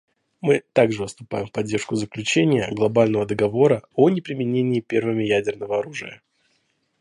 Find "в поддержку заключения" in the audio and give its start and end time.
1.45-2.67